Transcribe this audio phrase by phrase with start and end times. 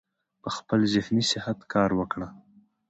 [0.41, 2.27] پۀ خپل ذهني صحت کار وکړي-